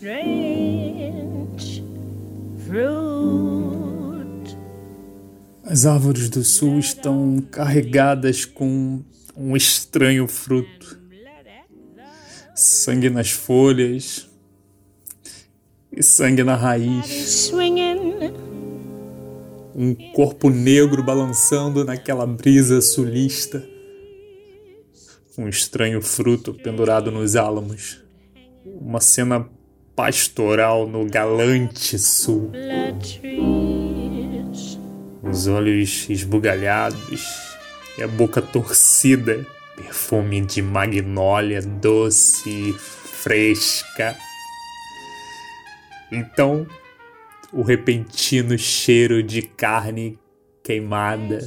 [0.00, 1.84] strange
[2.66, 4.56] fruit.
[5.62, 9.02] As árvores do sul estão carregadas com
[9.36, 10.98] um estranho fruto.
[12.54, 14.26] Sangue nas folhas
[15.92, 17.52] e sangue na raiz.
[19.74, 23.68] Um corpo negro balançando naquela brisa sulista.
[25.36, 28.02] Um estranho fruto pendurado nos álamos.
[28.64, 29.48] Uma cena
[30.00, 32.50] pastoral no galante sul.
[35.22, 37.22] Os olhos esbugalhados
[37.98, 39.46] e a boca torcida.
[39.76, 44.16] Perfume de magnólia doce e fresca.
[46.10, 46.66] Então,
[47.52, 50.18] o repentino cheiro de carne
[50.64, 51.46] queimada.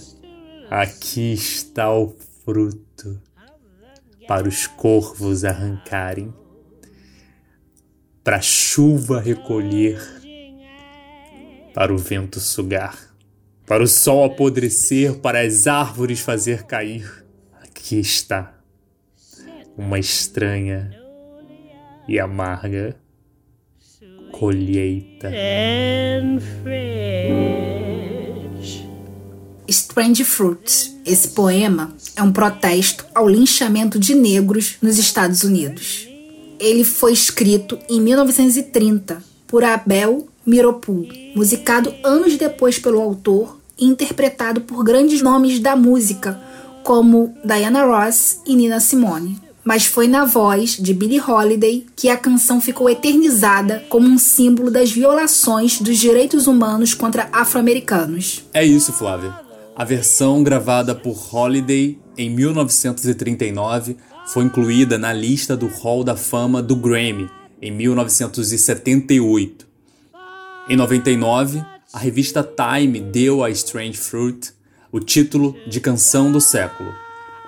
[0.70, 3.20] Aqui está o fruto
[4.28, 6.34] para os corvos arrancarem,
[8.24, 10.02] para a chuva recolher,
[11.74, 12.98] para o vento sugar,
[13.66, 17.26] para o sol apodrecer, para as árvores fazer cair.
[17.62, 18.54] Aqui está
[19.78, 20.92] uma estranha
[22.08, 22.96] e amarga
[24.32, 25.30] colheita.
[29.68, 30.96] Strange Fruits.
[31.06, 36.13] Esse poema é um protesto ao linchamento de negros nos Estados Unidos.
[36.64, 44.62] Ele foi escrito em 1930 por Abel Miropul, musicado anos depois pelo autor e interpretado
[44.62, 46.42] por grandes nomes da música
[46.82, 52.18] como Diana Ross e Nina Simone mas foi na voz de Billie Holiday que a
[52.18, 58.44] canção ficou eternizada como um símbolo das violações dos direitos humanos contra afro-americanos.
[58.54, 59.34] É isso, Flávia.
[59.76, 63.96] A versão gravada por Holiday em 1939
[64.26, 67.30] foi incluída na lista do Hall da Fama do Grammy
[67.62, 69.68] em 1978.
[70.70, 74.52] Em 99, a revista Time deu a Strange Fruit
[74.92, 76.94] o título de Canção do Século.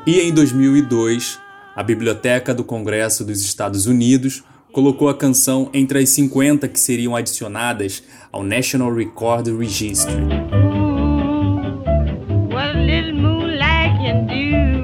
[0.06, 1.40] E em 2002,
[1.75, 7.16] a Biblioteca do Congresso dos Estados Unidos colocou a canção entre as 50 que seriam
[7.16, 10.14] adicionadas ao National Record Registry.
[12.52, 14.75] A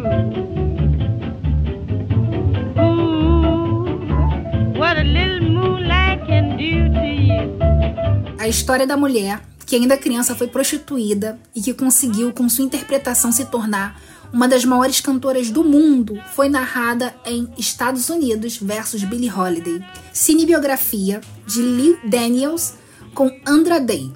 [8.52, 13.46] história da mulher que ainda criança foi prostituída e que conseguiu com sua interpretação se
[13.46, 14.00] tornar
[14.34, 19.82] uma das maiores cantoras do mundo, foi narrada em Estados Unidos versus Billie Holiday.
[20.14, 22.74] Cinebiografia de Lee Daniels
[23.14, 24.12] com Andra Day,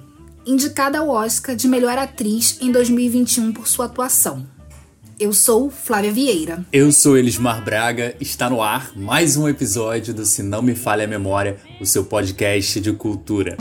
[0.46, 4.46] indicada ao Oscar de melhor atriz em 2021 por sua atuação.
[5.18, 6.66] Eu sou Flávia Vieira.
[6.70, 8.14] Eu sou Elismar Braga.
[8.20, 12.04] Está no ar mais um episódio do Se Não Me Falha a Memória, o seu
[12.04, 13.56] podcast de cultura.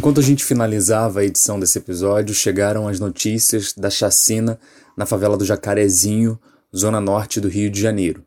[0.00, 4.58] Enquanto a gente finalizava a edição desse episódio, chegaram as notícias da chacina
[4.96, 6.40] na favela do Jacarezinho,
[6.74, 8.24] zona norte do Rio de Janeiro.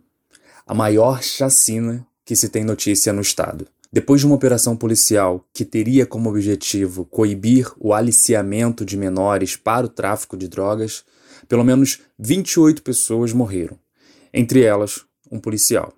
[0.67, 3.65] A maior chacina que se tem notícia no estado.
[3.91, 9.87] Depois de uma operação policial que teria como objetivo coibir o aliciamento de menores para
[9.87, 11.03] o tráfico de drogas,
[11.49, 13.79] pelo menos 28 pessoas morreram,
[14.31, 15.01] entre elas
[15.31, 15.91] um policial.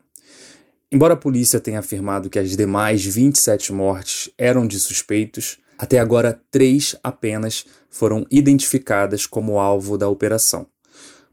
[0.89, 6.39] Embora a polícia tenha afirmado que as demais 27 mortes eram de suspeitos, até agora,
[6.49, 10.67] três apenas foram identificadas como alvo da operação.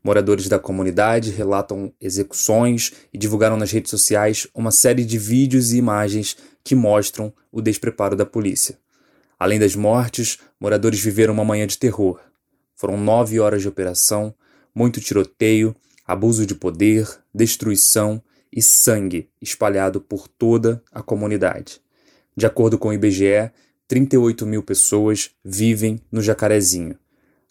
[0.02, 5.76] Moradores da comunidade relatam execuções e divulgaram nas redes sociais uma série de vídeos e
[5.76, 8.76] imagens que mostram o despreparo da polícia.
[9.38, 12.20] Além das mortes, moradores viveram uma manhã de terror.
[12.74, 14.34] Foram nove horas de operação,
[14.74, 15.74] muito tiroteio,
[16.04, 18.20] abuso de poder, destruição
[18.52, 21.80] e sangue espalhado por toda a comunidade.
[22.36, 23.52] De acordo com o IBGE,
[23.92, 26.96] 38 mil pessoas vivem no Jacarezinho.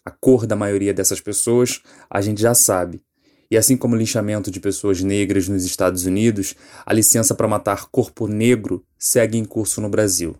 [0.04, 1.80] A cor da maioria dessas pessoas
[2.10, 3.00] a gente já sabe.
[3.48, 7.86] E assim como o linchamento de pessoas negras nos Estados Unidos, a licença para matar
[7.92, 10.34] corpo negro segue em curso no Brasil.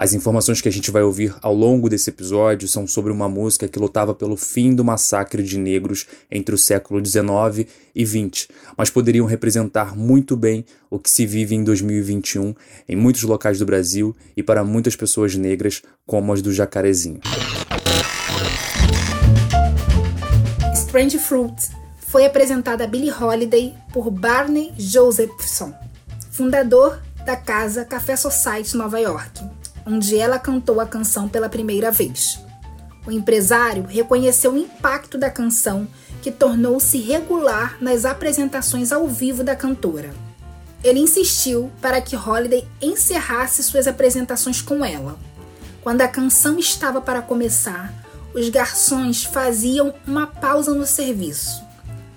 [0.00, 3.68] As informações que a gente vai ouvir ao longo desse episódio são sobre uma música
[3.68, 8.48] que lutava pelo fim do massacre de negros entre o século XIX e XX,
[8.78, 12.54] mas poderiam representar muito bem o que se vive em 2021
[12.88, 17.20] em muitos locais do Brasil e para muitas pessoas negras, como as do Jacarezinho.
[20.72, 21.68] Strange Fruit
[21.98, 25.74] foi apresentada a Billie Holiday por Barney Josephson,
[26.30, 32.40] fundador da casa Café Society Nova York onde ela cantou a canção pela primeira vez.
[33.06, 35.88] O empresário reconheceu o impacto da canção,
[36.20, 40.10] que tornou-se regular nas apresentações ao vivo da cantora.
[40.84, 45.18] Ele insistiu para que Holiday encerrasse suas apresentações com ela.
[45.82, 47.92] Quando a canção estava para começar,
[48.34, 51.62] os garçons faziam uma pausa no serviço.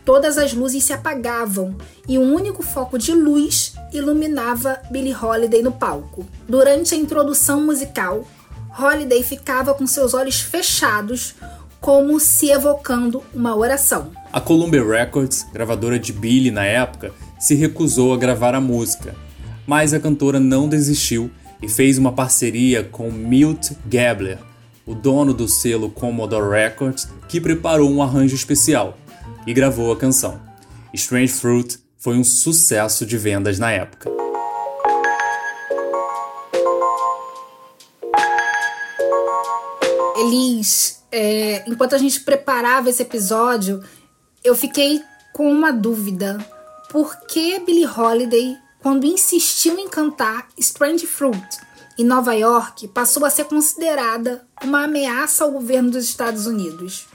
[0.06, 1.76] Todas as luzes se apagavam
[2.08, 6.26] e um único foco de luz iluminava Billie Holiday no palco.
[6.48, 8.28] Durante a introdução musical,
[8.78, 11.36] Holiday ficava com seus olhos fechados,
[11.80, 14.12] como se evocando uma oração.
[14.32, 19.14] A Columbia Records, gravadora de Billie na época, se recusou a gravar a música,
[19.68, 21.30] mas a cantora não desistiu
[21.62, 24.40] e fez uma parceria com Milt Gabler,
[24.86, 28.98] o dono do selo Commodore Records, que preparou um arranjo especial
[29.46, 30.42] e gravou a canção.
[30.94, 34.12] Strange Fruit foi um sucesso de vendas na época.
[40.18, 43.82] Elis, é, enquanto a gente preparava esse episódio,
[44.44, 45.02] eu fiquei
[45.32, 46.46] com uma dúvida.
[46.90, 51.58] Por que Billie Holiday, quando insistiu em cantar Strange Fruit
[51.98, 57.08] em Nova York, passou a ser considerada uma ameaça ao governo dos Estados Unidos?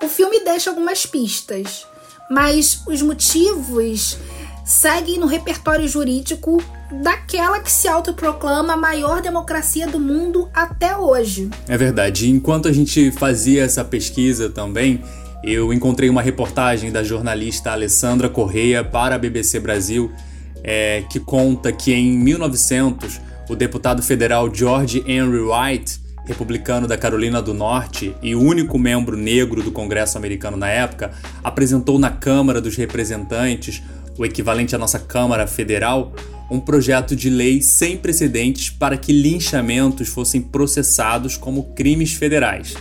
[0.00, 1.84] O filme deixa algumas pistas,
[2.30, 4.18] mas os motivos
[4.64, 6.62] seguem no repertório jurídico
[7.02, 11.50] daquela que se autoproclama a maior democracia do mundo até hoje.
[11.68, 12.30] É verdade.
[12.30, 15.02] Enquanto a gente fazia essa pesquisa também,
[15.42, 20.10] eu encontrei uma reportagem da jornalista Alessandra Correia para a BBC Brasil,
[20.62, 27.40] é, que conta que em 1900 o deputado federal George Henry White republicano da Carolina
[27.42, 31.12] do Norte e único membro negro do Congresso americano na época,
[31.42, 33.82] apresentou na Câmara dos Representantes,
[34.16, 36.12] o equivalente à nossa Câmara Federal,
[36.50, 42.74] um projeto de lei sem precedentes para que linchamentos fossem processados como crimes federais.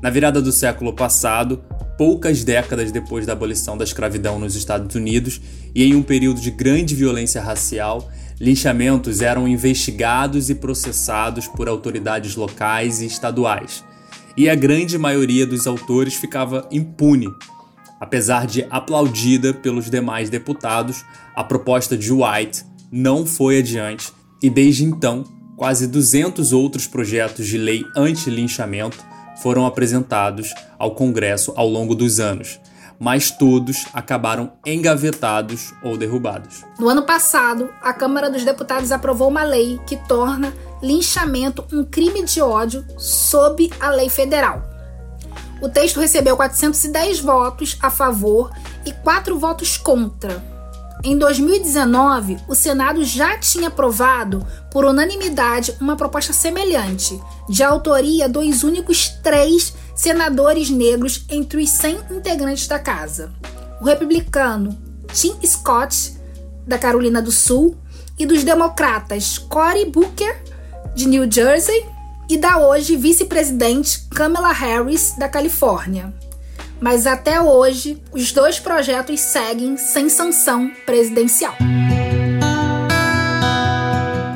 [0.00, 1.62] Na virada do século passado,
[1.96, 5.40] poucas décadas depois da abolição da escravidão nos Estados Unidos
[5.74, 8.10] e em um período de grande violência racial,
[8.42, 13.84] linchamentos eram investigados e processados por autoridades locais e estaduais,
[14.36, 17.28] e a grande maioria dos autores ficava impune.
[18.00, 21.04] Apesar de aplaudida pelos demais deputados,
[21.36, 24.12] a proposta de White não foi adiante
[24.42, 25.22] e desde então,
[25.56, 28.98] quase 200 outros projetos de lei anti-linchamento
[29.40, 32.58] foram apresentados ao Congresso ao longo dos anos,
[32.98, 36.64] mas todos acabaram engavetados ou derrubados.
[36.78, 40.52] No ano passado, a Câmara dos Deputados aprovou uma lei que torna
[40.82, 44.62] linchamento um crime de ódio sob a lei federal.
[45.60, 48.50] O texto recebeu 410 votos a favor
[48.84, 50.51] e 4 votos contra.
[51.04, 58.62] Em 2019, o Senado já tinha aprovado por unanimidade uma proposta semelhante, de autoria dos
[58.62, 63.32] únicos três senadores negros entre os 100 integrantes da casa.
[63.80, 64.78] O republicano
[65.12, 66.16] Tim Scott,
[66.64, 67.76] da Carolina do Sul,
[68.16, 70.44] e dos democratas Cory Booker,
[70.94, 71.84] de New Jersey,
[72.28, 76.14] e da hoje vice-presidente Kamala Harris, da Califórnia.
[76.82, 81.54] Mas até hoje, os dois projetos seguem sem sanção presidencial.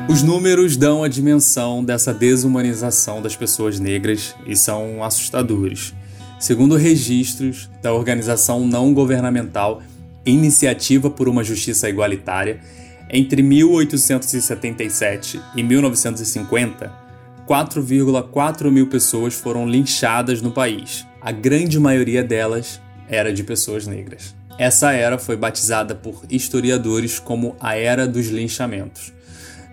[0.09, 5.93] Os números dão a dimensão dessa desumanização das pessoas negras e são assustadores.
[6.39, 9.81] Segundo registros da organização não governamental
[10.25, 12.61] Iniciativa por uma Justiça Igualitária,
[13.09, 17.07] entre 1877 e 1950,
[17.47, 21.07] 4,4 mil pessoas foram linchadas no país.
[21.27, 22.79] A grande maioria delas
[23.09, 24.33] era de pessoas negras.
[24.57, 29.11] Essa era foi batizada por historiadores como a Era dos Linchamentos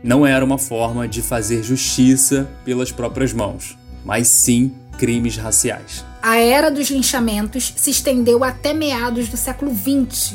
[0.04, 6.04] não era uma forma de fazer justiça pelas próprias mãos, mas sim crimes raciais.
[6.20, 10.34] A era dos linchamentos se estendeu até meados do século XX.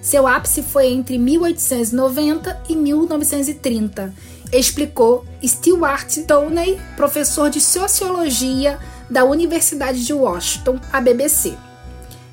[0.00, 4.14] Seu ápice foi entre 1890 e 1930,
[4.52, 8.78] explicou Stewart Toney, professor de sociologia
[9.10, 11.56] da Universidade de Washington, a BBC.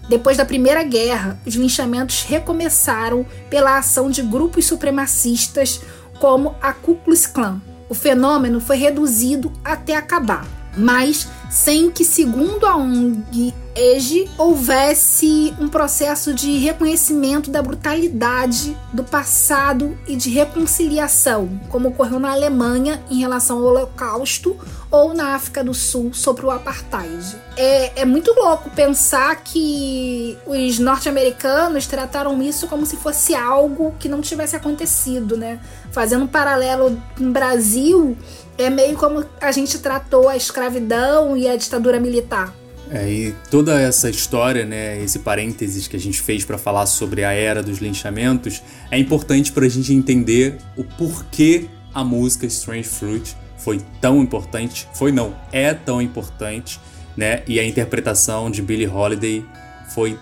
[0.08, 5.82] Depois da Primeira Guerra, os linchamentos recomeçaram pela ação de grupos supremacistas
[6.20, 7.62] como a Ku Klux Klan.
[7.90, 10.46] O fenômeno foi reduzido até acabar,
[10.78, 19.06] mas sem que, segundo a ONG age houvesse um processo de reconhecimento da brutalidade do
[19.06, 24.58] passado e de reconciliação, como ocorreu na Alemanha em relação ao Holocausto
[24.92, 27.38] ou na África do Sul sobre o apartheid.
[27.58, 34.10] É, é muito louco pensar que os norte-americanos trataram isso como se fosse algo que
[34.10, 35.60] não tivesse acontecido, né?
[35.92, 38.18] Fazendo um paralelo com o Brasil,
[38.58, 42.54] é meio como a gente tratou a escravidão e a ditadura militar.
[42.90, 47.24] É, e toda essa história, né, esse parênteses que a gente fez para falar sobre
[47.24, 52.88] a era dos linchamentos, é importante para a gente entender o porquê a música Strange
[52.88, 56.80] Fruit foi tão importante, foi não, é tão importante,
[57.18, 57.42] né?
[57.48, 59.44] E a interpretação de Billie Holiday
[59.90, 60.20] foi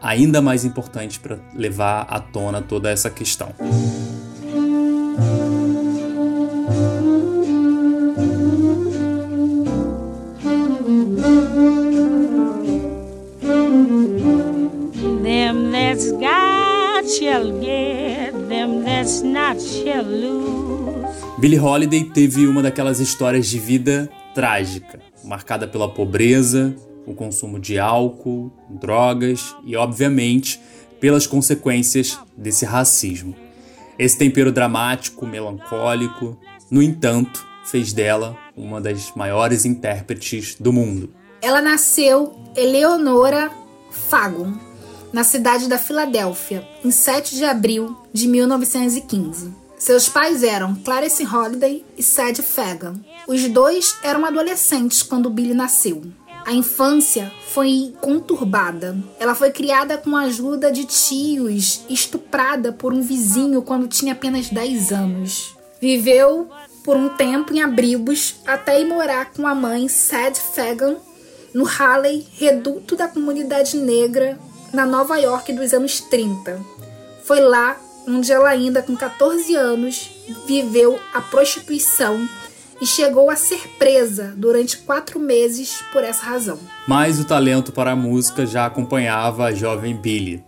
[0.00, 3.52] ainda mais importante para levar à tona toda essa questão.
[15.22, 21.08] Them that's got shall get, them that's not shall lose.
[21.38, 26.76] Billie Holiday teve uma daquelas histórias de vida trágica, marcada pela pobreza,
[27.06, 30.60] o consumo de álcool, drogas e, obviamente,
[31.00, 33.34] pelas consequências desse racismo.
[33.98, 36.38] Esse tempero dramático, melancólico,
[36.70, 41.10] no entanto, fez dela uma das maiores intérpretes do mundo.
[41.40, 43.50] Ela nasceu Eleonora
[43.90, 44.52] Fagon,
[45.12, 49.52] na cidade da Filadélfia, em 7 de abril de 1915.
[49.78, 52.94] Seus pais eram Clarence Holiday e Sadie Fagan.
[53.26, 56.02] Os dois eram adolescentes quando Billy nasceu.
[56.46, 58.96] A infância foi conturbada.
[59.18, 64.48] Ela foi criada com a ajuda de tios, estuprada por um vizinho quando tinha apenas
[64.48, 65.54] 10 anos.
[65.80, 66.48] Viveu
[66.84, 70.96] por um tempo em abrigos até ir morar com a mãe Sad Fagan
[71.54, 74.38] no Harley, reduto da comunidade negra
[74.72, 76.60] na Nova York dos anos 30.
[77.24, 77.76] Foi lá
[78.06, 80.10] onde ela, ainda com 14 anos,
[80.46, 82.28] viveu a prostituição
[82.80, 86.58] e chegou a ser presa durante quatro meses por essa razão.
[86.86, 90.44] Mas o talento para a música já acompanhava a jovem Billy.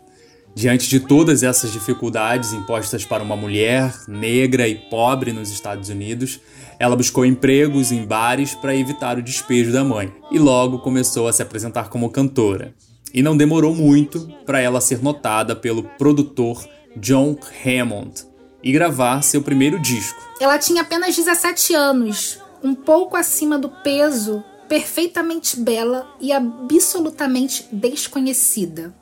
[0.56, 6.40] Diante de todas essas dificuldades impostas para uma mulher negra e pobre nos Estados Unidos,
[6.78, 11.32] ela buscou empregos em bares para evitar o despejo da mãe e logo começou a
[11.34, 12.74] se apresentar como cantora.
[13.12, 18.24] E não demorou muito para ela ser notada pelo produtor John Hammond
[18.62, 20.26] e gravar seu primeiro disco.
[20.40, 28.94] Ela tinha apenas 17 anos, um pouco acima do peso, perfeitamente bela e absolutamente desconhecida,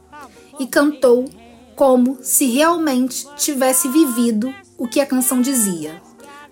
[0.59, 1.27] e cantou
[1.75, 6.01] como se realmente tivesse vivido o que a canção dizia.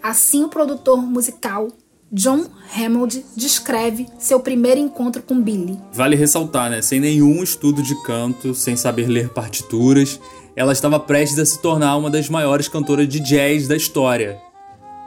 [0.02, 1.68] Assim, o produtor musical
[2.12, 2.44] John
[2.76, 5.78] Hammond descreve seu primeiro encontro com Billy.
[5.94, 6.82] Vale ressaltar, né?
[6.82, 10.20] Sem nenhum estudo de canto, sem saber ler partituras,
[10.54, 14.38] ela estava prestes a se tornar uma das maiores cantoras de jazz da história.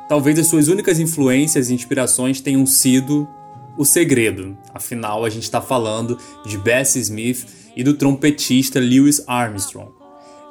[0.10, 3.28] Talvez as suas únicas influências e inspirações tenham sido
[3.78, 4.58] o segredo.
[4.74, 7.46] Afinal, a gente está falando de Bessie Smith
[7.76, 9.95] e do trompetista Louis Armstrong.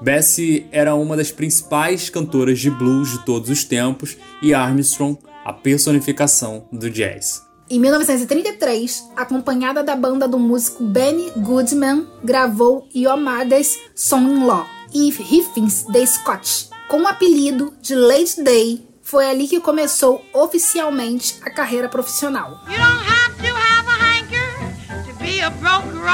[0.04, 5.50] Bessie era uma das principais cantoras de blues de todos os tempos e Armstrong a
[5.50, 7.42] personificação do jazz.
[7.70, 16.06] Em 1933, acompanhada da banda do músico Benny Goodman, gravou Yomade's Son-in-Law e Riffins de
[16.06, 18.86] Scott, com o apelido de Lady Day.
[19.02, 22.60] Foi ali que começou oficialmente a carreira profissional.
[22.68, 26.06] You don't have to have a hanker to be a broker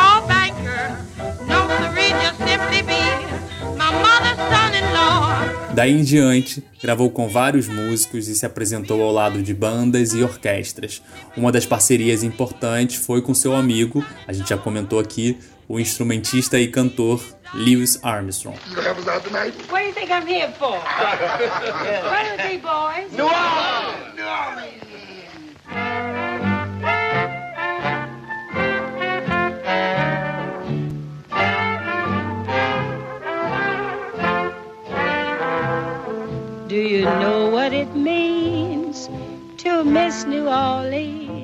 [5.81, 10.23] Daí em diante, gravou com vários músicos e se apresentou ao lado de bandas e
[10.23, 11.03] orquestras.
[11.35, 16.61] Uma das parcerias importantes foi com seu amigo, a gente já comentou aqui, o instrumentista
[16.61, 18.59] e cantor Louis Armstrong.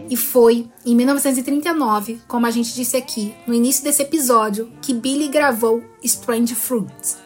[0.08, 5.28] E foi em 1939, como a gente disse aqui no início desse episódio, que Billy
[5.28, 7.18] gravou Strange Fruits,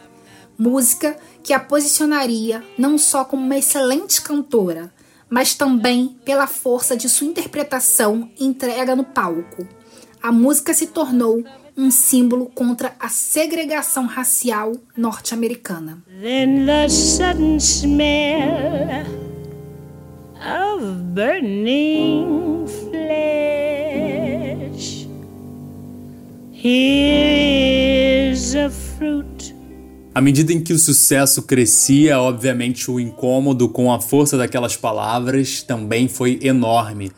[0.59, 4.93] música que a posicionaria não só como uma excelente cantora,
[5.29, 9.67] mas também pela força de sua interpretação e entrega no palco.
[10.23, 11.45] A música se tornou
[11.77, 15.99] um símbolo contra a segregação racial norte-americana.
[16.21, 19.07] Then the sudden smell
[20.37, 20.85] of
[21.15, 23.51] burning flesh
[26.63, 29.55] Here's a fruit.
[30.15, 35.63] À medida em que o sucesso crescia, obviamente o incômodo com a força daquelas palavras
[35.63, 37.13] também foi enorme.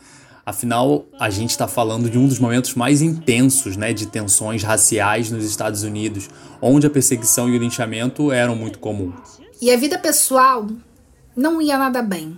[0.45, 5.31] Afinal, a gente está falando de um dos momentos mais intensos né, de tensões raciais
[5.31, 6.29] nos Estados Unidos,
[6.61, 9.39] onde a perseguição e o linchamento eram muito comuns.
[9.61, 10.67] E a vida pessoal
[11.33, 12.37] não ia nada bem.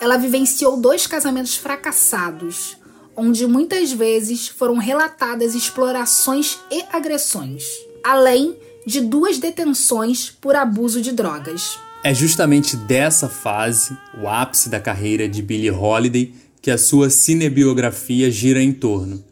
[0.00, 2.78] Ela vivenciou dois casamentos fracassados,
[3.14, 7.64] onde muitas vezes foram relatadas explorações e agressões,
[8.02, 8.56] além
[8.86, 11.78] de duas detenções por abuso de drogas.
[12.02, 18.30] É justamente dessa fase, o ápice da carreira de Billie Holiday, que a sua cinebiografia
[18.30, 19.22] gira em torno.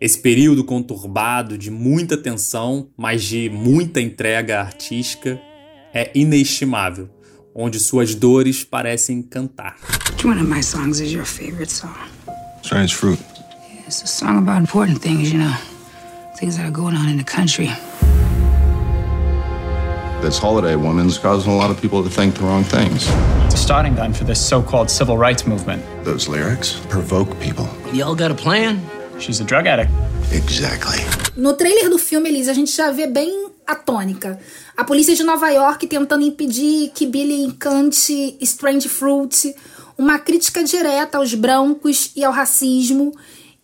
[0.00, 5.40] Esse período conturbado de muita tensão, mas de muita entrega artística,
[5.94, 7.08] é inestimável,
[7.54, 9.76] onde suas dores parecem cantar.
[10.10, 11.94] Which one of my songs is your favorite song?
[12.62, 13.18] Strange fruit.
[13.86, 15.54] It's a song about important things, you know,
[16.38, 17.70] things that are going on in the country.
[20.20, 23.06] This holiday woman's causing a lot of people to think the wrong things.
[23.56, 25.82] Starting gun for this so called civil rights movement.
[26.04, 27.66] Those lyrics provoke people.
[27.92, 28.80] Y'all got a plan?
[29.18, 29.90] She's a drug addict.
[30.30, 30.98] Exactly.
[31.36, 34.38] No trailer do filme, Elise, a gente já vê bem a tônica.
[34.76, 39.52] A polícia de Nova York tentando impedir que Billy encante Strange Fruit,
[39.98, 43.12] uma crítica direta aos brancos e ao racismo,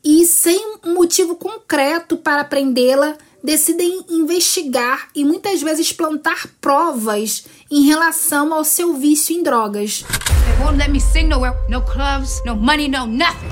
[0.02, 7.86] e sem um motivo concreto para prendê-la, decidem investigar e muitas vezes plantar provas em
[7.86, 10.04] relação ao seu vício em drogas.
[10.44, 11.56] They won't let me sing nowhere.
[11.70, 13.48] No clubs, no money, no nothing.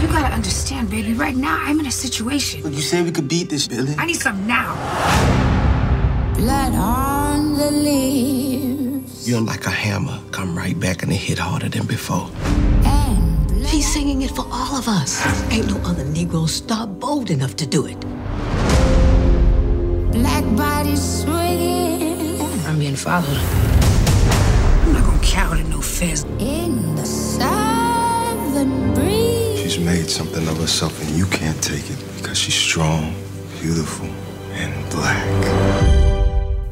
[0.00, 2.62] You gotta understand, baby, right now I'm in a situation.
[2.72, 3.96] You said we could beat this, Billy.
[3.98, 4.76] I need some now.
[6.36, 9.28] Blood on the leaves.
[9.28, 10.20] You're like a hammer.
[10.30, 12.30] Come right back and it hit harder than before.
[12.84, 13.70] And blood.
[13.70, 15.20] She's singing it for all of us.
[15.50, 17.98] Ain't no other Negro star bold enough to do it.
[20.12, 22.11] Black bodies swinging
[22.72, 23.38] I'm being followed.
[24.86, 25.82] I'm not gonna cower to no
[26.38, 29.60] in the southern breeze.
[29.60, 33.12] She's made something of herself, and you can't take it because she's strong,
[33.60, 34.08] beautiful,
[34.56, 35.22] and black.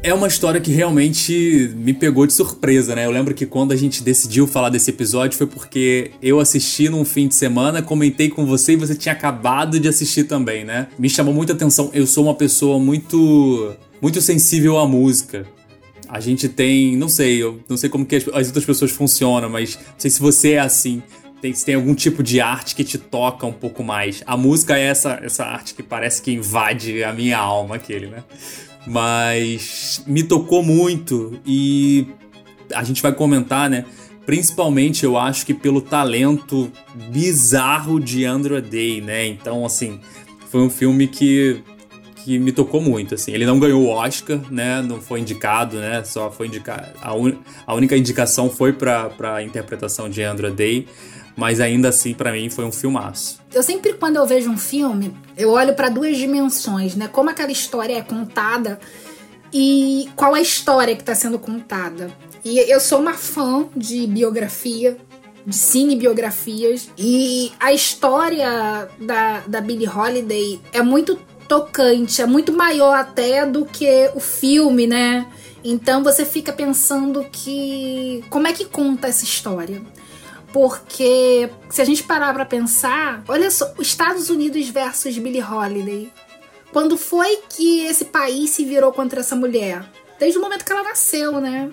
[0.01, 3.05] É uma história que realmente me pegou de surpresa, né?
[3.05, 7.05] Eu lembro que quando a gente decidiu falar desse episódio foi porque eu assisti num
[7.05, 10.87] fim de semana, comentei com você e você tinha acabado de assistir também, né?
[10.97, 11.91] Me chamou muita atenção.
[11.93, 15.45] Eu sou uma pessoa muito muito sensível à música.
[16.11, 19.49] A gente tem, não sei, eu não sei como que as, as outras pessoas funcionam,
[19.49, 21.01] mas não sei se você é assim.
[21.41, 24.21] Tem, se tem algum tipo de arte que te toca um pouco mais.
[24.27, 28.25] A música é essa, essa arte que parece que invade a minha alma, aquele, né?
[28.85, 32.05] Mas me tocou muito e
[32.75, 33.85] a gente vai comentar, né?
[34.25, 36.69] Principalmente eu acho que pelo talento
[37.09, 39.25] bizarro de Andrew Day, né?
[39.27, 39.99] Então, assim,
[40.49, 41.63] foi um filme que,
[42.23, 43.31] que me tocou muito, assim.
[43.31, 44.81] Ele não ganhou o Oscar, né?
[44.81, 46.03] Não foi indicado, né?
[46.03, 46.87] Só foi indicado.
[47.01, 47.35] A, un...
[47.65, 50.87] a única indicação foi pra, pra interpretação de Andrew Day,
[51.35, 53.39] mas ainda assim, pra mim, foi um filmaço.
[53.53, 57.07] Eu sempre, quando eu vejo um filme, eu olho para duas dimensões, né?
[57.07, 58.79] Como aquela história é contada
[59.53, 62.11] e qual é a história que está sendo contada.
[62.43, 64.97] E eu sou uma fã de biografia,
[65.45, 71.19] de cinebiografias, e a história da, da Billie Holiday é muito
[71.51, 75.27] tocante, é muito maior até do que o filme, né?
[75.61, 78.23] Então você fica pensando que.
[78.29, 79.81] Como é que conta essa história?
[80.53, 86.09] Porque se a gente parar pra pensar, olha só, Estados Unidos versus Billie Holiday.
[86.71, 89.83] Quando foi que esse país se virou contra essa mulher?
[90.17, 91.69] Desde o momento que ela nasceu, né?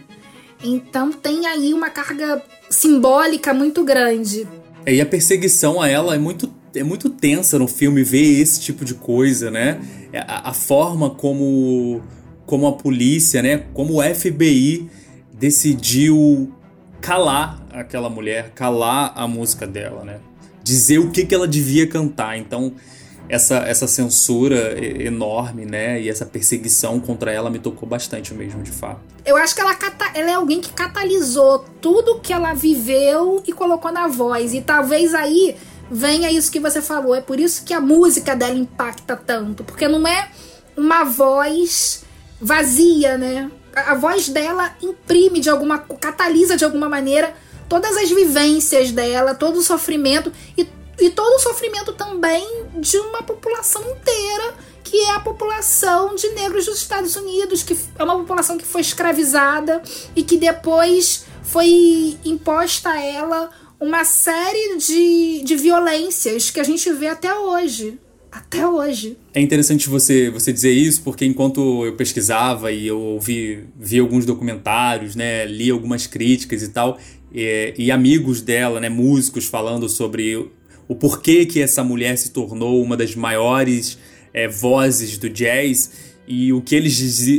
[0.61, 4.45] Então tem aí uma carga simbólica muito grande.
[4.85, 8.61] É, e a perseguição a ela é muito, é muito tensa no filme ver esse
[8.61, 9.81] tipo de coisa, né?
[10.13, 12.01] É, A, a forma como,
[12.47, 13.65] como a polícia, né?
[13.73, 14.89] Como o FBI
[15.33, 16.53] decidiu
[17.01, 20.19] calar aquela mulher, calar a música dela, né?
[20.63, 22.37] Dizer o que, que ela devia cantar.
[22.37, 22.75] Então,
[23.29, 26.01] essa, essa censura enorme, né?
[26.01, 29.01] E essa perseguição contra ela me tocou bastante mesmo, de fato.
[29.25, 29.77] Eu acho que ela,
[30.15, 34.55] ela é alguém que catalisou tudo que ela viveu e colocou na voz.
[34.55, 35.57] E talvez aí
[35.91, 37.15] venha isso que você falou.
[37.15, 39.65] É por isso que a música dela impacta tanto.
[39.65, 40.31] Porque não é
[40.77, 42.05] uma voz
[42.41, 43.51] vazia, né?
[43.75, 45.79] A a voz dela imprime de alguma.
[45.79, 47.35] catalisa de alguma maneira
[47.69, 50.67] todas as vivências dela, todo o sofrimento e,
[50.99, 52.47] e todo o sofrimento também
[52.77, 58.03] de uma população inteira que é a população de negros dos Estados Unidos, que é
[58.03, 59.83] uma população que foi escravizada
[60.17, 66.93] e que depois foi imposta a ela uma série de, de violências que a gente
[66.93, 67.99] vê até hoje.
[68.31, 69.17] até hoje.
[69.33, 74.27] É interessante você, você dizer isso, porque enquanto eu pesquisava e eu ouvi, vi alguns
[74.27, 76.99] documentários, né, li algumas críticas e tal,
[77.33, 80.51] e, e amigos dela, né, músicos falando sobre o,
[80.87, 83.99] o porquê que essa mulher se tornou uma das maiores
[84.33, 85.91] é, vozes do jazz,
[86.27, 86.95] e o que eles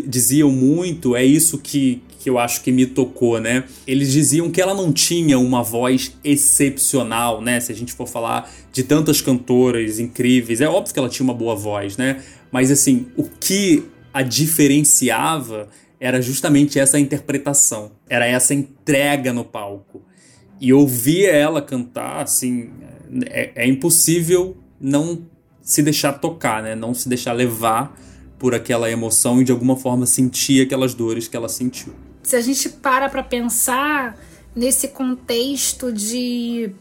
[0.08, 3.64] diziam muito é isso que, que eu acho que me tocou, né?
[3.88, 7.60] Eles diziam que ela não tinha uma voz excepcional, né?
[7.62, 11.34] Se a gente for falar de tantas cantoras incríveis, é óbvio que ela tinha uma
[11.34, 12.22] boa voz, né?
[12.52, 20.02] Mas assim, o que a diferenciava era justamente essa interpretação, era essa entrega no palco.
[20.60, 22.70] E ouvir ela cantar, assim,
[23.28, 25.24] é, é impossível não
[25.62, 26.76] se deixar tocar, né?
[26.76, 27.98] Não se deixar levar
[28.38, 31.94] por aquela emoção e de alguma forma sentir aquelas dores que ela sentiu
[32.30, 34.16] se a gente para para pensar
[34.56, 36.72] nesse contexto de,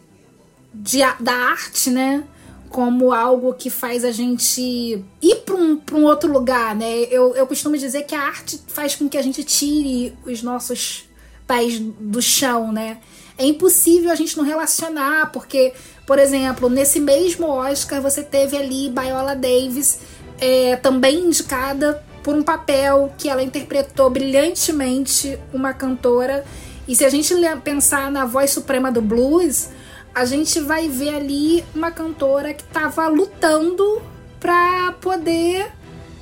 [0.75, 2.23] de da arte, né?
[2.69, 7.05] Como algo que faz a gente ir para um, um outro lugar, né?
[7.05, 11.09] Eu, eu costumo dizer que a arte faz com que a gente tire os nossos
[11.47, 12.99] pés do chão, né?
[13.39, 15.73] É impossível a gente não relacionar, porque,
[16.07, 20.01] por exemplo, nesse mesmo Oscar você teve ali Viola Davis,
[20.39, 26.45] é, também indicada por um papel que ela interpretou brilhantemente uma cantora.
[26.87, 29.69] E se a gente pensar na voz suprema do blues,
[30.15, 34.03] a gente vai ver ali uma cantora que estava lutando
[34.41, 35.71] para poder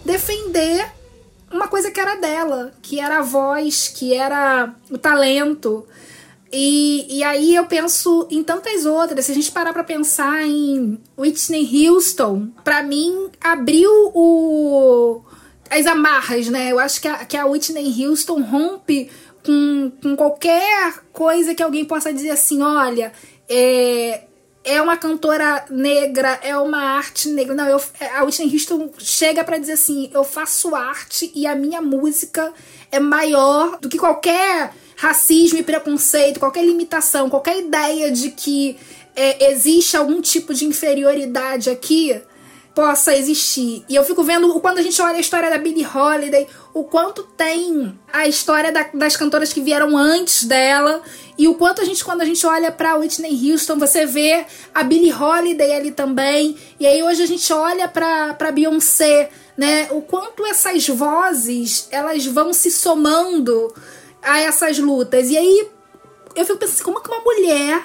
[0.04, 0.86] defender
[1.50, 5.86] uma coisa que era dela, que era a voz, que era o talento.
[6.52, 9.26] E, e aí eu penso em tantas outras.
[9.26, 15.22] Se a gente parar para pensar em Whitney Houston, para mim abriu o,
[15.70, 16.70] as amarras, né?
[16.70, 19.10] Eu acho que a, que a Whitney Houston rompe
[19.44, 23.12] com, com qualquer coisa que alguém possa dizer assim: olha,
[23.48, 24.24] é,
[24.64, 27.54] é uma cantora negra, é uma arte negra.
[27.54, 27.80] Não, eu,
[28.16, 32.52] a Whitney Houston chega para dizer assim: eu faço arte e a minha música
[32.90, 38.76] é maior do que qualquer racismo e preconceito, qualquer limitação, qualquer ideia de que
[39.14, 42.20] é, existe algum tipo de inferioridade aqui
[42.76, 43.86] possa existir.
[43.88, 47.22] E eu fico vendo quando a gente olha a história da Billie Holiday, o quanto
[47.22, 51.00] tem a história da, das cantoras que vieram antes dela
[51.38, 54.82] e o quanto a gente quando a gente olha para Whitney Houston, você vê a
[54.82, 56.54] Billie Holiday ali também.
[56.78, 59.88] E aí hoje a gente olha para Beyoncé, né?
[59.90, 63.72] O quanto essas vozes, elas vão se somando
[64.22, 65.30] a essas lutas.
[65.30, 65.66] E aí
[66.34, 67.82] eu fico pensando assim, como que uma mulher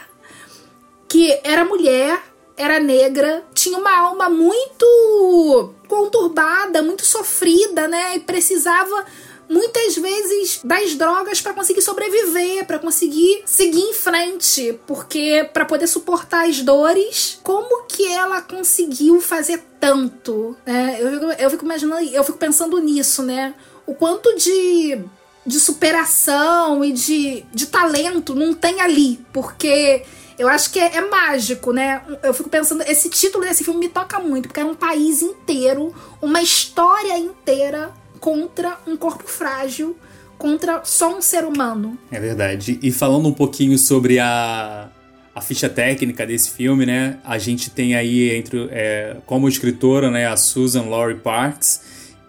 [1.08, 2.31] que era mulher
[2.62, 8.15] era negra, tinha uma alma muito conturbada, muito sofrida, né?
[8.15, 9.06] E precisava
[9.50, 15.88] muitas vezes das drogas para conseguir sobreviver, para conseguir seguir em frente, porque para poder
[15.88, 20.56] suportar as dores, como que ela conseguiu fazer tanto?
[20.65, 20.97] Né?
[21.02, 23.54] Eu, eu fico imaginando, eu fico pensando nisso, né?
[23.86, 25.04] O quanto de
[25.45, 30.04] de superação e de, de talento não tem ali, porque
[30.41, 32.01] eu acho que é, é, mágico, né?
[32.23, 35.93] Eu fico pensando, esse título desse filme me toca muito, porque é um país inteiro,
[36.19, 39.95] uma história inteira contra um corpo frágil,
[40.39, 41.95] contra só um ser humano.
[42.12, 42.80] É verdade.
[42.82, 44.89] E falando um pouquinho sobre a,
[45.36, 47.19] a ficha técnica desse filme, né?
[47.23, 51.82] A gente tem aí entre é, como escritora, né, a Susan Laurie Parks.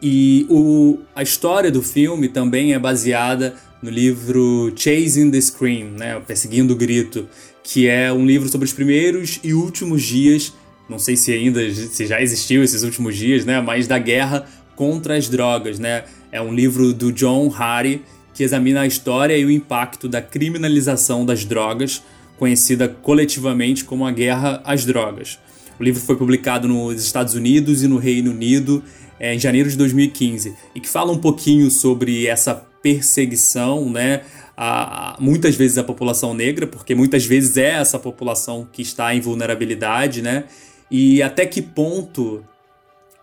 [0.03, 6.21] E o, a história do filme também é baseada no livro Chasing the Scream, né,
[6.21, 7.27] Perseguindo o Grito,
[7.63, 10.53] que é um livro sobre os primeiros e últimos dias,
[10.89, 15.17] não sei se ainda se já existiu esses últimos dias, né, mas da guerra contra
[15.17, 16.05] as drogas, né?
[16.31, 18.03] É um livro do John Hardy
[18.35, 22.03] que examina a história e o impacto da criminalização das drogas,
[22.39, 25.39] conhecida coletivamente como a guerra às drogas.
[25.79, 28.83] O livro foi publicado nos Estados Unidos e no Reino Unido
[29.21, 34.23] é, em janeiro de 2015 e que fala um pouquinho sobre essa perseguição, né?
[34.57, 39.21] A, muitas vezes a população negra, porque muitas vezes é essa população que está em
[39.21, 40.45] vulnerabilidade, né?
[40.91, 42.45] E até que ponto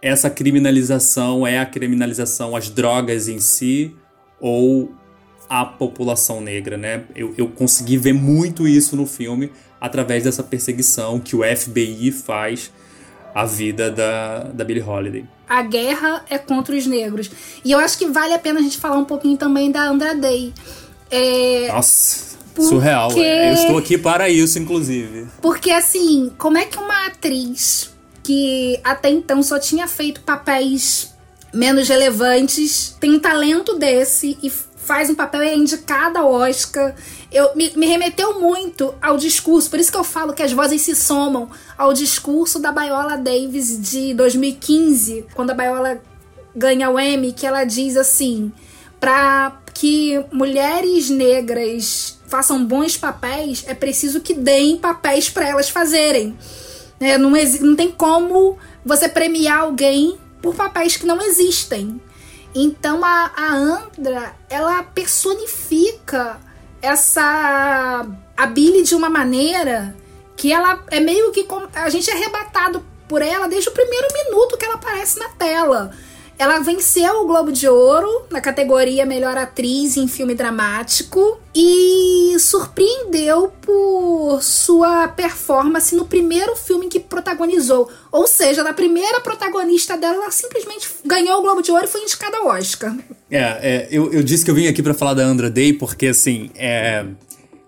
[0.02, 3.96] essa criminalização é a criminalização às drogas em si
[4.40, 4.94] ou
[5.48, 7.04] a população negra, né?
[7.16, 12.72] Eu, eu consegui ver muito isso no filme através dessa perseguição que o FBI faz
[13.34, 15.26] à vida da, da Billie Holiday.
[15.48, 17.32] A guerra é contra os negros.
[17.66, 20.14] E eu acho que vale a pena a gente falar um pouquinho também da Andra
[20.14, 20.54] Day
[21.10, 22.70] é, Nossa, porque...
[22.70, 23.12] surreal.
[23.12, 25.28] Eu estou aqui para isso, inclusive.
[25.42, 27.92] Porque, assim, como é que uma atriz
[28.24, 31.14] que até então só tinha feito papéis
[31.52, 36.96] menos relevantes tem um talento desse e faz um papel e é indicada ao Oscar.
[37.32, 40.82] Eu, me, me remeteu muito ao discurso, por isso que eu falo que as vozes
[40.82, 46.02] se somam ao discurso da Viola Davis de 2015, quando a Viola
[46.56, 48.52] ganha o Emmy, que ela diz assim:
[49.00, 56.38] para que mulheres negras façam bons papéis, é preciso que deem papéis para elas fazerem.
[57.00, 62.02] É, não, não tem como você premiar alguém por papéis que não existem.
[62.54, 66.42] Então a, a Andra, ela personifica
[66.82, 69.96] essa a Billy de uma maneira
[70.36, 74.58] que ela é meio que a gente é arrebatado por ela desde o primeiro minuto
[74.58, 75.92] que ela aparece na tela.
[76.40, 83.52] Ela venceu o Globo de Ouro na categoria Melhor Atriz em Filme Dramático e surpreendeu
[83.62, 87.92] por sua performance no primeiro filme que protagonizou.
[88.10, 92.04] Ou seja, da primeira protagonista dela, ela simplesmente ganhou o Globo de Ouro e foi
[92.04, 92.96] indicada ao Oscar.
[93.30, 96.08] É, é eu, eu disse que eu vim aqui para falar da Andra Day porque,
[96.08, 97.06] assim, é,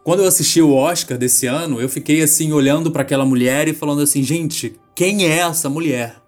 [0.02, 3.74] quando eu assisti o Oscar desse ano, eu fiquei assim olhando para aquela mulher e
[3.74, 6.21] falando assim, gente, quem é essa mulher?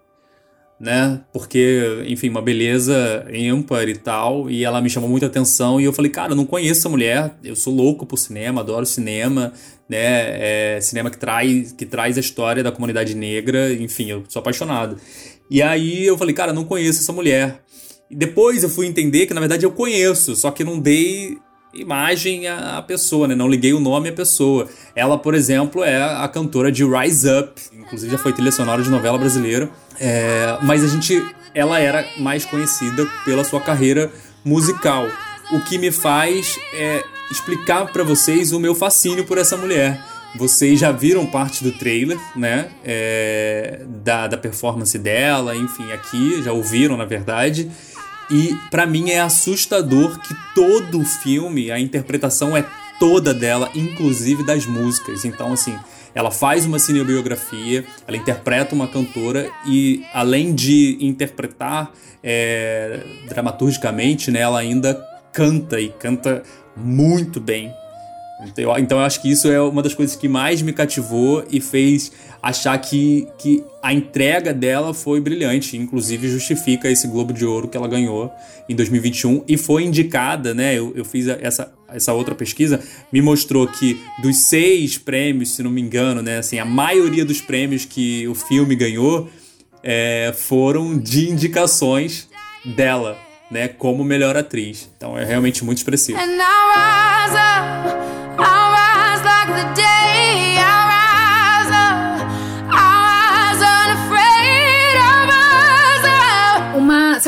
[0.84, 1.22] Né?
[1.32, 5.94] Porque, enfim, uma beleza ímpar e tal, e ela me chamou muita atenção e eu
[5.94, 9.54] falei, cara, eu não conheço essa mulher, eu sou louco por cinema, adoro cinema,
[9.88, 10.76] né?
[10.76, 14.98] É cinema que traz, que traz a história da comunidade negra, enfim, eu sou apaixonado.
[15.50, 17.62] E aí eu falei, cara, eu não conheço essa mulher.
[18.10, 21.38] E depois eu fui entender que na verdade eu conheço, só que não dei
[21.74, 23.34] imagem à pessoa, né?
[23.34, 24.68] Não liguei o nome à pessoa.
[24.94, 28.90] Ela, por exemplo, é a cantora de Rise Up, inclusive já foi trilha sonora de
[28.90, 29.68] novela brasileira.
[30.00, 34.10] É, mas a gente, ela era mais conhecida pela sua carreira
[34.44, 35.08] musical,
[35.52, 40.00] o que me faz é, explicar para vocês o meu fascínio por essa mulher.
[40.36, 42.68] Vocês já viram parte do trailer, né?
[42.84, 47.70] É, da, da performance dela, enfim, aqui, já ouviram, na verdade.
[48.30, 52.64] E para mim é assustador que todo o filme, a interpretação é
[52.98, 55.24] toda dela, inclusive das músicas.
[55.24, 55.76] Então, assim,
[56.14, 64.40] ela faz uma cinebiografia, ela interpreta uma cantora e, além de interpretar é, dramaturgicamente, né,
[64.40, 64.94] ela ainda
[65.32, 66.42] canta e canta
[66.76, 67.72] muito bem.
[68.76, 72.10] Então, eu acho que isso é uma das coisas que mais me cativou e fez
[72.42, 77.76] achar que, que a entrega dela foi brilhante, inclusive justifica esse Globo de Ouro que
[77.76, 78.30] ela ganhou
[78.68, 80.76] em 2021 e foi indicada, né?
[80.76, 82.80] Eu, eu fiz essa, essa outra pesquisa,
[83.12, 86.38] me mostrou que dos seis prêmios, se não me engano, né?
[86.38, 89.28] Assim, a maioria dos prêmios que o filme ganhou
[89.82, 92.28] é, foram de indicações
[92.64, 93.16] dela,
[93.50, 93.68] né?
[93.68, 94.90] Como melhor atriz.
[94.96, 96.18] Então é realmente muito expressivo.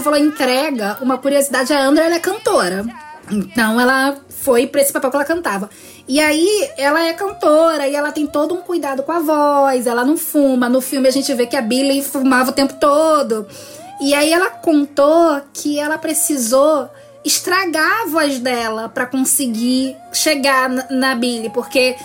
[0.06, 2.84] Falou entrega, uma curiosidade, a Andra é cantora.
[3.28, 5.68] Então ela foi pra esse papel que ela cantava.
[6.06, 10.04] E aí ela é cantora e ela tem todo um cuidado com a voz, ela
[10.04, 10.68] não fuma.
[10.68, 13.48] No filme a gente vê que a Billy fumava o tempo todo.
[14.00, 16.88] E aí ela contou que ela precisou
[17.26, 21.96] estragar a voz dela para conseguir chegar na Billy, porque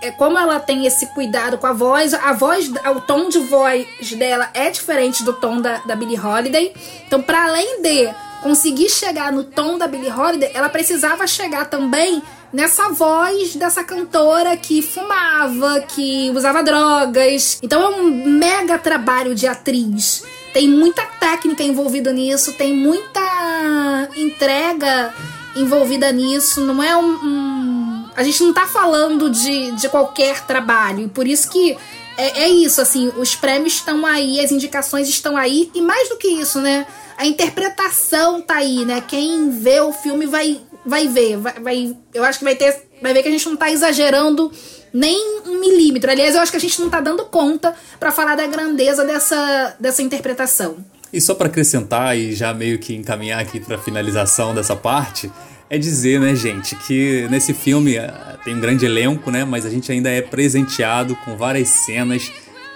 [0.00, 3.86] é, como ela tem esse cuidado com a voz, a voz, o tom de voz
[4.16, 6.72] dela é diferente do tom da, da Billie Holiday.
[7.06, 8.08] Então, para além de
[8.40, 14.56] conseguir chegar no tom da Billie Holiday, ela precisava chegar também nessa voz dessa cantora
[14.56, 17.58] que fumava, que usava drogas.
[17.62, 20.22] Então é um mega trabalho de atriz.
[20.52, 25.14] Tem muita técnica envolvida nisso, tem muita entrega
[25.54, 26.60] envolvida nisso.
[26.60, 31.04] Não é um, um a gente não tá falando de, de qualquer trabalho.
[31.04, 31.76] E por isso que
[32.16, 35.70] é, é isso, assim, os prêmios estão aí, as indicações estão aí.
[35.72, 36.84] E mais do que isso, né?
[37.16, 39.00] A interpretação tá aí, né?
[39.06, 41.36] Quem vê o filme vai, vai ver.
[41.36, 42.88] Vai, vai, eu acho que vai ter.
[43.00, 44.50] Vai ver que a gente não tá exagerando
[44.92, 46.10] nem um milímetro.
[46.10, 49.76] Aliás, eu acho que a gente não tá dando conta para falar da grandeza dessa,
[49.78, 50.76] dessa interpretação.
[51.12, 55.30] E só para acrescentar e já meio que encaminhar aqui para finalização dessa parte,
[55.70, 58.10] é dizer, né, gente, que nesse filme eh,
[58.44, 62.30] tem um grande elenco, né, mas a gente ainda é presenteado com várias cenas,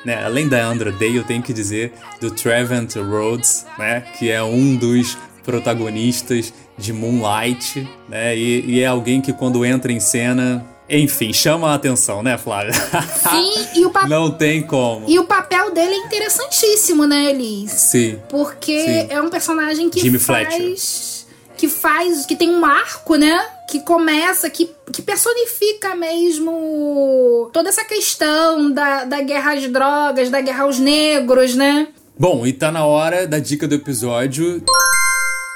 [0.05, 4.43] né, além da Andra Day, eu tenho que dizer, do Trevant Rhodes, né, que é
[4.43, 10.65] um dos protagonistas de Moonlight, né, e, e é alguém que quando entra em cena
[10.89, 12.73] enfim, chama a atenção, né, Flávia?
[12.73, 14.09] Sim, e o papel.
[14.09, 15.09] Não tem como.
[15.09, 17.71] E o papel dele é interessantíssimo, né, Elis?
[17.71, 18.19] Sim.
[18.29, 19.07] Porque Sim.
[19.09, 20.55] é um personagem que Jimmy faz.
[20.55, 21.23] Fletcher
[21.63, 23.41] que faz, que tem um arco, né?
[23.71, 30.41] Que começa, que, que personifica mesmo toda essa questão da, da guerra às drogas, da
[30.41, 31.87] guerra aos negros, né?
[32.19, 34.61] Bom, e tá na hora da dica do episódio.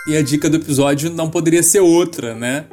[0.06, 2.66] E a dica do episódio não poderia ser outra, né?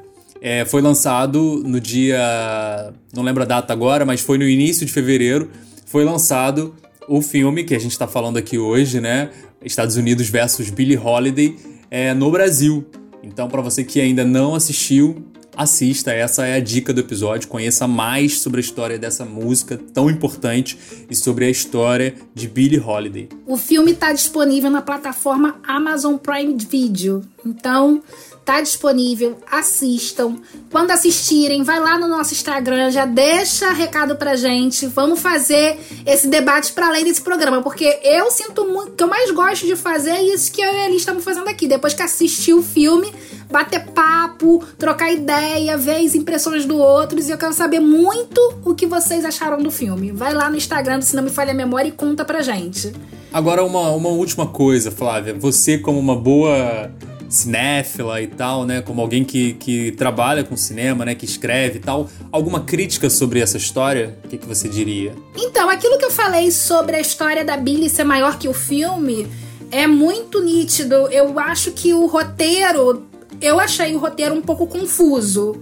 [0.45, 2.93] É, foi lançado no dia.
[3.15, 5.49] Não lembro a data agora, mas foi no início de fevereiro.
[5.85, 6.75] Foi lançado
[7.07, 9.29] o filme que a gente está falando aqui hoje, né?
[9.63, 11.55] Estados Unidos versus Billie Holiday
[11.89, 12.85] é, no Brasil.
[13.23, 16.11] Então, para você que ainda não assistiu, assista.
[16.11, 17.47] Essa é a dica do episódio.
[17.47, 20.77] Conheça mais sobre a história dessa música tão importante
[21.09, 23.29] e sobre a história de Billie Holiday.
[23.45, 27.23] O filme está disponível na plataforma Amazon Prime Video.
[27.45, 28.01] Então,
[28.45, 30.37] tá disponível, assistam.
[30.71, 34.87] Quando assistirem, vai lá no nosso Instagram, já deixa recado pra gente.
[34.87, 39.31] Vamos fazer esse debate para além desse programa, porque eu sinto muito, que eu mais
[39.31, 41.67] gosto de fazer é isso que eu e a Eli estamos fazendo aqui.
[41.67, 43.11] Depois que assistir o filme,
[43.53, 48.73] bater papo, trocar ideia, ver as impressões do outros, e eu quero saber muito o
[48.73, 50.11] que vocês acharam do filme.
[50.11, 52.91] Vai lá no Instagram Se Não Me Falha a Memória e conta pra gente.
[53.31, 55.35] Agora, uma, uma última coisa, Flávia.
[55.35, 56.91] Você, como uma boa
[57.29, 58.81] cinéfila e tal, né?
[58.81, 61.13] Como alguém que, que trabalha com cinema, né?
[61.13, 62.09] Que escreve e tal.
[62.31, 64.17] Alguma crítica sobre essa história?
[64.25, 65.13] O que, que você diria?
[65.37, 69.27] Então, aquilo que eu falei sobre a história da Billy ser maior que o filme
[69.71, 70.95] é muito nítido.
[71.11, 73.12] Eu acho que o roteiro.
[73.41, 75.61] Eu achei o roteiro um pouco confuso.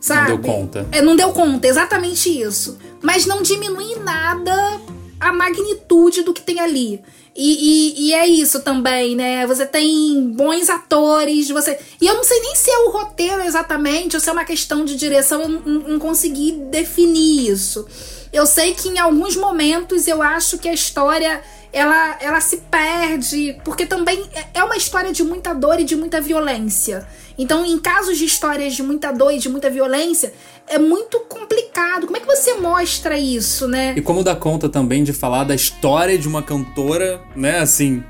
[0.00, 0.30] Sabe?
[0.32, 0.88] Não deu conta.
[0.90, 2.76] É, não deu conta, exatamente isso.
[3.00, 4.80] Mas não diminui nada
[5.20, 7.00] a magnitude do que tem ali.
[7.34, 9.46] E, e, e, é isso também, né?
[9.46, 11.78] Você tem bons atores, você.
[12.00, 14.84] E eu não sei nem se é o roteiro exatamente, ou se é uma questão
[14.84, 17.86] de direção, eu não, não consegui definir isso.
[18.32, 21.42] Eu sei que em alguns momentos eu acho que a história
[21.72, 25.96] ela, ela se perde, porque também é, é uma história de muita dor e de
[25.96, 27.06] muita violência.
[27.38, 30.32] Então, em casos de histórias de muita dor e de muita violência,
[30.68, 32.06] é muito complicado.
[32.06, 33.94] Como é que você mostra isso, né?
[33.96, 38.02] E como dá conta também de falar da história de uma cantora, né, assim,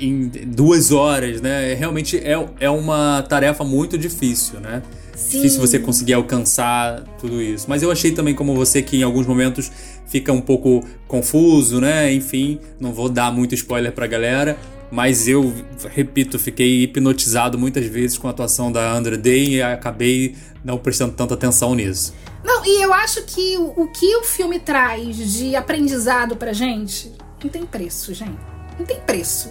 [0.00, 1.74] em duas horas, né?
[1.74, 4.82] Realmente é, é uma tarefa muito difícil, né?
[5.14, 5.36] Sim.
[5.36, 7.66] Difícil você conseguir alcançar tudo isso.
[7.68, 9.70] Mas eu achei também, como você, que em alguns momentos
[10.06, 12.12] fica um pouco confuso, né?
[12.12, 14.58] Enfim, não vou dar muito spoiler pra galera.
[14.90, 15.52] Mas eu,
[15.90, 21.14] repito, fiquei hipnotizado muitas vezes com a atuação da Andra Day e acabei não prestando
[21.14, 22.14] tanta atenção nisso.
[22.44, 27.12] Não, e eu acho que o, o que o filme traz de aprendizado pra gente
[27.42, 28.38] não tem preço, gente.
[28.78, 29.50] Não tem preço.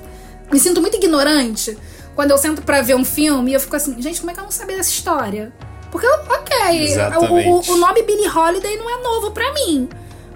[0.51, 1.77] Me sinto muito ignorante
[2.15, 4.39] quando eu sento pra ver um filme e eu fico assim, gente, como é que
[4.39, 5.53] eu não sabia dessa história?
[5.91, 6.97] Porque, ok,
[7.29, 9.89] o, o, nome Billie Holiday não é novo pra mim.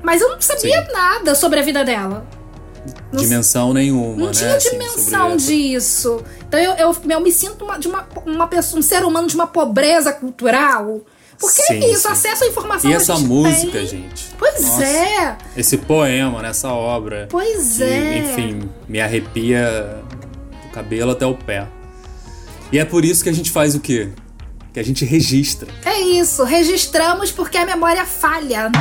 [0.06, 0.92] Mas eu não sabia Sim.
[0.94, 2.26] nada sobre a vida dela
[3.12, 4.16] dimensão nenhuma.
[4.16, 4.32] Não né?
[4.32, 6.24] tinha assim, dimensão disso.
[6.48, 9.36] Então eu, eu, eu me sinto uma, de uma, uma pessoa, um ser humano de
[9.36, 11.02] uma pobreza cultural.
[11.40, 12.08] Porque sim, é isso, sim.
[12.08, 12.90] acesso à informação.
[12.90, 13.88] E essa música, tem.
[13.88, 14.28] gente.
[14.38, 15.38] Pois Nossa, é.
[15.58, 17.28] Esse poema nessa obra.
[17.30, 18.18] Pois que, é.
[18.20, 20.02] Enfim, me arrepia
[20.64, 21.68] do cabelo até o pé.
[22.72, 24.10] E é por isso que a gente faz o quê?
[24.74, 25.68] Que a gente registra.
[25.84, 28.72] É isso, registramos porque a memória falha.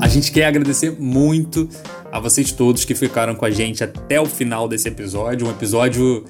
[0.00, 1.68] A gente quer agradecer muito
[2.12, 5.46] a vocês todos que ficaram com a gente até o final desse episódio.
[5.46, 6.24] Um episódio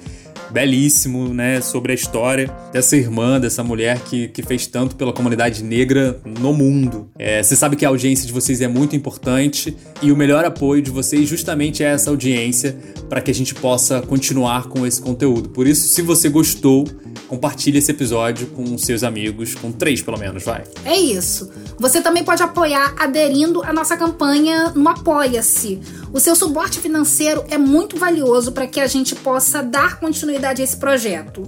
[0.51, 5.63] belíssimo, né, sobre a história dessa irmã, dessa mulher que, que fez tanto pela comunidade
[5.63, 7.09] negra no mundo.
[7.17, 10.81] É, você sabe que a audiência de vocês é muito importante e o melhor apoio
[10.81, 12.77] de vocês justamente é essa audiência
[13.09, 15.49] para que a gente possa continuar com esse conteúdo.
[15.49, 16.85] Por isso, se você gostou,
[17.27, 20.63] compartilhe esse episódio com seus amigos, com três pelo menos, vai.
[20.85, 21.49] É isso.
[21.79, 25.79] Você também pode apoiar aderindo à nossa campanha no Apoia-se.
[26.11, 30.65] O seu suporte financeiro é muito valioso para que a gente possa dar continuidade a
[30.65, 31.47] esse projeto.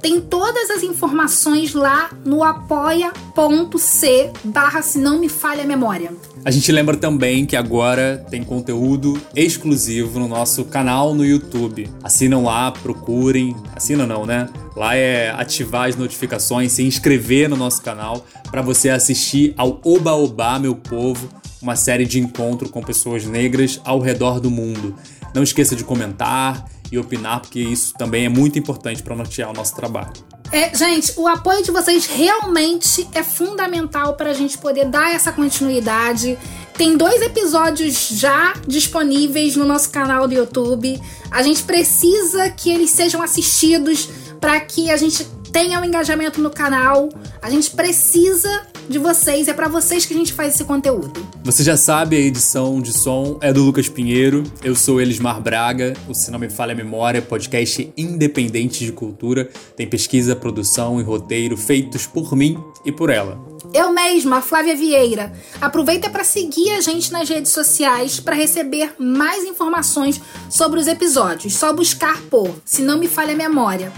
[0.00, 6.12] Tem todas as informações lá no apoia.c barra se não me falha a memória.
[6.44, 11.90] A gente lembra também que agora tem conteúdo exclusivo no nosso canal no YouTube.
[12.04, 13.56] Assinam lá, procurem.
[13.74, 14.48] Assinam não, né?
[14.76, 20.12] Lá é ativar as notificações, se inscrever no nosso canal para você assistir ao Oba
[20.12, 21.28] Oba, meu povo,
[21.66, 24.94] uma série de encontro com pessoas negras ao redor do mundo.
[25.34, 29.52] Não esqueça de comentar e opinar, porque isso também é muito importante para nortear o
[29.52, 30.12] nosso trabalho.
[30.52, 35.32] É, gente, o apoio de vocês realmente é fundamental para a gente poder dar essa
[35.32, 36.38] continuidade.
[36.74, 41.02] Tem dois episódios já disponíveis no nosso canal do YouTube.
[41.32, 44.08] A gente precisa que eles sejam assistidos
[44.40, 47.08] para que a gente tenha um engajamento no canal.
[47.42, 51.26] A gente precisa de vocês, é para vocês que a gente faz esse conteúdo.
[51.44, 54.42] Você já sabe, a edição de som é do Lucas Pinheiro.
[54.62, 59.48] Eu sou Elismar Braga, o Se Não Me Falha a Memória, podcast independente de cultura.
[59.76, 63.38] Tem pesquisa, produção e roteiro feitos por mim e por ela.
[63.74, 65.32] Eu mesma, Flávia Vieira.
[65.60, 71.54] Aproveita para seguir a gente nas redes sociais para receber mais informações sobre os episódios.
[71.54, 73.92] Só buscar por Se Não Me Falha a Memória.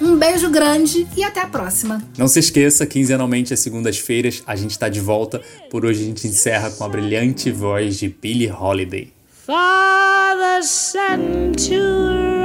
[0.00, 2.02] Um beijo grande e até a próxima.
[2.18, 5.40] Não se esqueça, quinzenalmente às segundas-feiras a gente está de volta.
[5.70, 9.12] Por hoje a gente encerra com a brilhante voz de Billie Holiday.
[9.44, 9.54] For
[10.38, 12.36] the sun to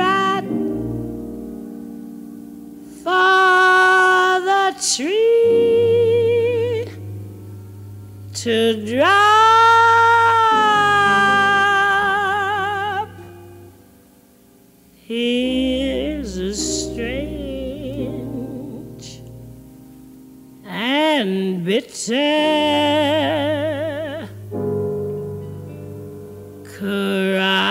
[4.45, 6.85] the tree
[8.33, 9.11] to drop.
[15.07, 15.40] Here's
[21.21, 22.17] and bitter
[26.63, 27.70] cry.